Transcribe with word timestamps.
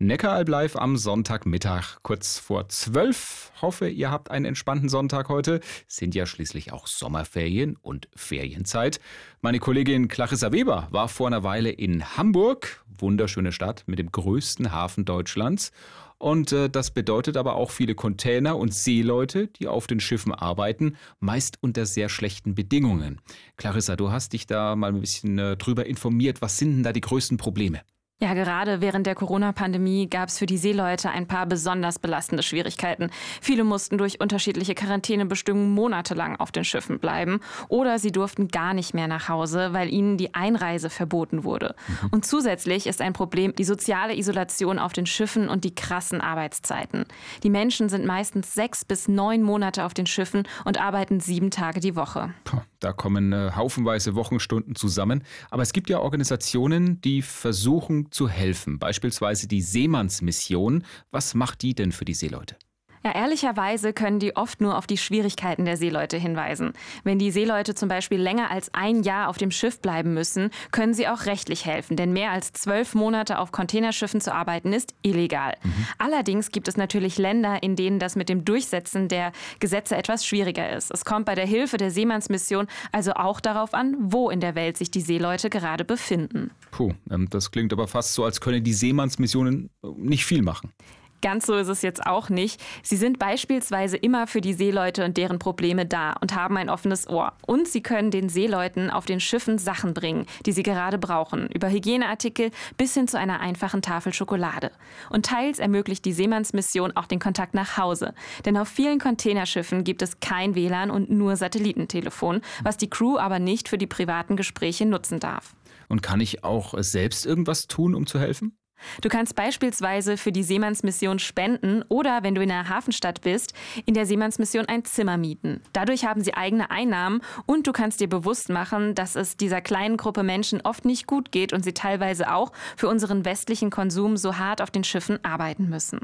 Neckaralb 0.00 0.48
live 0.48 0.76
am 0.76 0.96
Sonntagmittag, 0.96 1.96
kurz 2.04 2.38
vor 2.38 2.68
zwölf. 2.68 3.50
Hoffe, 3.60 3.88
ihr 3.88 4.12
habt 4.12 4.30
einen 4.30 4.44
entspannten 4.44 4.88
Sonntag 4.88 5.28
heute. 5.28 5.58
Sind 5.88 6.14
ja 6.14 6.24
schließlich 6.24 6.72
auch 6.72 6.86
Sommerferien 6.86 7.74
und 7.82 8.08
Ferienzeit. 8.14 9.00
Meine 9.40 9.58
Kollegin 9.58 10.06
Clarissa 10.06 10.52
Weber 10.52 10.86
war 10.92 11.08
vor 11.08 11.26
einer 11.26 11.42
Weile 11.42 11.70
in 11.70 12.16
Hamburg. 12.16 12.84
Wunderschöne 12.96 13.50
Stadt 13.50 13.82
mit 13.86 13.98
dem 13.98 14.12
größten 14.12 14.70
Hafen 14.70 15.04
Deutschlands. 15.04 15.72
Und 16.16 16.52
äh, 16.52 16.70
das 16.70 16.92
bedeutet 16.92 17.36
aber 17.36 17.56
auch 17.56 17.72
viele 17.72 17.96
Container 17.96 18.56
und 18.56 18.72
Seeleute, 18.72 19.48
die 19.48 19.66
auf 19.66 19.88
den 19.88 19.98
Schiffen 19.98 20.32
arbeiten, 20.32 20.96
meist 21.18 21.58
unter 21.60 21.86
sehr 21.86 22.08
schlechten 22.08 22.54
Bedingungen. 22.54 23.20
Clarissa, 23.56 23.96
du 23.96 24.12
hast 24.12 24.32
dich 24.32 24.46
da 24.46 24.76
mal 24.76 24.94
ein 24.94 25.00
bisschen 25.00 25.40
äh, 25.40 25.56
drüber 25.56 25.86
informiert. 25.86 26.40
Was 26.40 26.56
sind 26.56 26.76
denn 26.76 26.82
da 26.84 26.92
die 26.92 27.00
größten 27.00 27.36
Probleme? 27.36 27.80
Ja, 28.20 28.34
gerade 28.34 28.80
während 28.80 29.06
der 29.06 29.14
Corona-Pandemie 29.14 30.08
gab 30.10 30.28
es 30.28 30.38
für 30.38 30.46
die 30.46 30.58
Seeleute 30.58 31.08
ein 31.10 31.28
paar 31.28 31.46
besonders 31.46 32.00
belastende 32.00 32.42
Schwierigkeiten. 32.42 33.10
Viele 33.40 33.62
mussten 33.62 33.96
durch 33.96 34.20
unterschiedliche 34.20 34.74
Quarantänebestimmungen 34.74 35.70
monatelang 35.70 36.34
auf 36.34 36.50
den 36.50 36.64
Schiffen 36.64 36.98
bleiben 36.98 37.38
oder 37.68 38.00
sie 38.00 38.10
durften 38.10 38.48
gar 38.48 38.74
nicht 38.74 38.92
mehr 38.92 39.06
nach 39.06 39.28
Hause, 39.28 39.72
weil 39.72 39.92
ihnen 39.92 40.16
die 40.16 40.34
Einreise 40.34 40.90
verboten 40.90 41.44
wurde. 41.44 41.76
Mhm. 41.86 42.08
Und 42.10 42.26
zusätzlich 42.26 42.88
ist 42.88 43.00
ein 43.00 43.12
Problem 43.12 43.54
die 43.54 43.62
soziale 43.62 44.16
Isolation 44.16 44.80
auf 44.80 44.92
den 44.92 45.06
Schiffen 45.06 45.48
und 45.48 45.62
die 45.62 45.76
krassen 45.76 46.20
Arbeitszeiten. 46.20 47.04
Die 47.44 47.50
Menschen 47.50 47.88
sind 47.88 48.04
meistens 48.04 48.52
sechs 48.52 48.84
bis 48.84 49.06
neun 49.06 49.42
Monate 49.42 49.84
auf 49.84 49.94
den 49.94 50.06
Schiffen 50.06 50.42
und 50.64 50.80
arbeiten 50.80 51.20
sieben 51.20 51.52
Tage 51.52 51.78
die 51.78 51.94
Woche. 51.94 52.34
Da 52.80 52.92
kommen 52.92 53.32
äh, 53.32 53.52
haufenweise 53.54 54.14
Wochenstunden 54.14 54.74
zusammen. 54.74 55.24
Aber 55.50 55.62
es 55.62 55.72
gibt 55.72 55.90
ja 55.90 55.98
Organisationen, 55.98 57.00
die 57.00 57.22
versuchen, 57.22 58.10
zu 58.10 58.28
helfen, 58.28 58.78
beispielsweise 58.78 59.48
die 59.48 59.62
Seemannsmission. 59.62 60.84
Was 61.10 61.34
macht 61.34 61.62
die 61.62 61.74
denn 61.74 61.92
für 61.92 62.04
die 62.04 62.14
Seeleute? 62.14 62.56
Ja, 63.04 63.14
ehrlicherweise 63.14 63.92
können 63.92 64.18
die 64.18 64.36
oft 64.36 64.60
nur 64.60 64.76
auf 64.76 64.86
die 64.86 64.96
Schwierigkeiten 64.96 65.64
der 65.64 65.76
Seeleute 65.76 66.16
hinweisen. 66.16 66.72
Wenn 67.04 67.18
die 67.18 67.30
Seeleute 67.30 67.74
zum 67.74 67.88
Beispiel 67.88 68.20
länger 68.20 68.50
als 68.50 68.72
ein 68.74 69.02
Jahr 69.02 69.28
auf 69.28 69.38
dem 69.38 69.50
Schiff 69.50 69.80
bleiben 69.80 70.14
müssen, 70.14 70.50
können 70.70 70.94
sie 70.94 71.08
auch 71.08 71.26
rechtlich 71.26 71.64
helfen, 71.64 71.96
denn 71.96 72.12
mehr 72.12 72.30
als 72.30 72.52
zwölf 72.52 72.94
Monate 72.94 73.38
auf 73.38 73.52
Containerschiffen 73.52 74.20
zu 74.20 74.34
arbeiten 74.34 74.72
ist 74.72 74.94
illegal. 75.02 75.54
Mhm. 75.62 75.86
Allerdings 75.98 76.50
gibt 76.50 76.68
es 76.68 76.76
natürlich 76.76 77.18
Länder, 77.18 77.62
in 77.62 77.76
denen 77.76 77.98
das 77.98 78.16
mit 78.16 78.28
dem 78.28 78.44
Durchsetzen 78.44 79.08
der 79.08 79.32
Gesetze 79.60 79.96
etwas 79.96 80.26
schwieriger 80.26 80.70
ist. 80.70 80.90
Es 80.90 81.04
kommt 81.04 81.26
bei 81.26 81.34
der 81.34 81.46
Hilfe 81.46 81.76
der 81.76 81.90
Seemannsmission 81.90 82.66
also 82.92 83.12
auch 83.12 83.40
darauf 83.40 83.74
an, 83.74 83.96
wo 83.98 84.30
in 84.30 84.40
der 84.40 84.54
Welt 84.54 84.76
sich 84.76 84.90
die 84.90 85.00
Seeleute 85.00 85.50
gerade 85.50 85.84
befinden. 85.84 86.50
Puh, 86.70 86.92
ähm, 87.10 87.28
das 87.30 87.50
klingt 87.50 87.72
aber 87.72 87.88
fast 87.88 88.14
so, 88.14 88.24
als 88.24 88.40
könne 88.40 88.60
die 88.60 88.72
Seemannsmissionen 88.72 89.70
nicht 89.96 90.24
viel 90.24 90.42
machen. 90.42 90.72
Ganz 91.20 91.46
so 91.46 91.54
ist 91.54 91.68
es 91.68 91.82
jetzt 91.82 92.06
auch 92.06 92.28
nicht. 92.28 92.60
Sie 92.82 92.96
sind 92.96 93.18
beispielsweise 93.18 93.96
immer 93.96 94.26
für 94.26 94.40
die 94.40 94.52
Seeleute 94.52 95.04
und 95.04 95.16
deren 95.16 95.38
Probleme 95.38 95.84
da 95.84 96.12
und 96.20 96.34
haben 96.34 96.56
ein 96.56 96.70
offenes 96.70 97.08
Ohr. 97.08 97.32
Und 97.46 97.66
sie 97.66 97.82
können 97.82 98.10
den 98.10 98.28
Seeleuten 98.28 98.90
auf 98.90 99.04
den 99.04 99.18
Schiffen 99.20 99.58
Sachen 99.58 99.94
bringen, 99.94 100.26
die 100.46 100.52
sie 100.52 100.62
gerade 100.62 100.98
brauchen, 100.98 101.48
über 101.48 101.70
Hygieneartikel 101.70 102.50
bis 102.76 102.94
hin 102.94 103.08
zu 103.08 103.18
einer 103.18 103.40
einfachen 103.40 103.82
Tafel 103.82 104.12
Schokolade. 104.12 104.70
Und 105.10 105.26
teils 105.26 105.58
ermöglicht 105.58 106.04
die 106.04 106.12
Seemannsmission 106.12 106.96
auch 106.96 107.06
den 107.06 107.18
Kontakt 107.18 107.54
nach 107.54 107.76
Hause. 107.76 108.14
Denn 108.44 108.56
auf 108.56 108.68
vielen 108.68 109.00
Containerschiffen 109.00 109.84
gibt 109.84 110.02
es 110.02 110.20
kein 110.20 110.54
WLAN 110.54 110.90
und 110.90 111.10
nur 111.10 111.36
Satellitentelefon, 111.36 112.42
was 112.62 112.76
die 112.76 112.90
Crew 112.90 113.18
aber 113.18 113.38
nicht 113.38 113.68
für 113.68 113.78
die 113.78 113.86
privaten 113.86 114.36
Gespräche 114.36 114.86
nutzen 114.86 115.18
darf. 115.18 115.54
Und 115.88 116.02
kann 116.02 116.20
ich 116.20 116.44
auch 116.44 116.74
selbst 116.78 117.26
irgendwas 117.26 117.66
tun, 117.66 117.94
um 117.94 118.06
zu 118.06 118.20
helfen? 118.20 118.56
Du 119.02 119.08
kannst 119.08 119.34
beispielsweise 119.34 120.16
für 120.16 120.32
die 120.32 120.42
Seemannsmission 120.42 121.18
spenden 121.18 121.82
oder, 121.88 122.22
wenn 122.22 122.34
du 122.34 122.42
in 122.42 122.50
einer 122.50 122.68
Hafenstadt 122.68 123.20
bist, 123.20 123.54
in 123.86 123.94
der 123.94 124.06
Seemannsmission 124.06 124.66
ein 124.66 124.84
Zimmer 124.84 125.16
mieten. 125.16 125.60
Dadurch 125.72 126.04
haben 126.04 126.22
sie 126.22 126.34
eigene 126.34 126.70
Einnahmen 126.70 127.20
und 127.46 127.66
du 127.66 127.72
kannst 127.72 128.00
dir 128.00 128.08
bewusst 128.08 128.48
machen, 128.48 128.94
dass 128.94 129.16
es 129.16 129.36
dieser 129.36 129.60
kleinen 129.60 129.96
Gruppe 129.96 130.22
Menschen 130.22 130.60
oft 130.62 130.84
nicht 130.84 131.06
gut 131.06 131.32
geht 131.32 131.52
und 131.52 131.64
sie 131.64 131.74
teilweise 131.74 132.32
auch 132.32 132.52
für 132.76 132.88
unseren 132.88 133.24
westlichen 133.24 133.70
Konsum 133.70 134.16
so 134.16 134.38
hart 134.38 134.62
auf 134.62 134.70
den 134.70 134.84
Schiffen 134.84 135.22
arbeiten 135.24 135.68
müssen. 135.68 136.00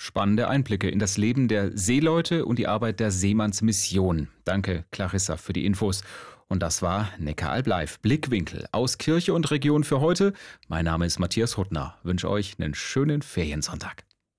Spannende 0.00 0.48
Einblicke 0.48 0.88
in 0.88 1.00
das 1.00 1.18
Leben 1.18 1.48
der 1.48 1.76
Seeleute 1.76 2.44
und 2.44 2.58
die 2.60 2.68
Arbeit 2.68 3.00
der 3.00 3.10
Seemannsmission. 3.10 4.28
Danke, 4.44 4.84
Clarissa, 4.92 5.36
für 5.36 5.52
die 5.52 5.66
Infos. 5.66 6.04
Und 6.48 6.62
das 6.62 6.80
war 6.80 7.10
Neckaralb 7.18 7.66
Live, 7.66 8.00
Blickwinkel 8.00 8.66
aus 8.72 8.96
Kirche 8.98 9.34
und 9.34 9.50
Region 9.50 9.84
für 9.84 10.00
heute. 10.00 10.32
Mein 10.66 10.86
Name 10.86 11.04
ist 11.04 11.18
Matthias 11.18 11.56
Huttner. 11.58 11.98
Wünsche 12.02 12.30
euch 12.30 12.56
einen 12.58 12.74
schönen 12.74 13.20
Feriensonntag. 13.20 14.07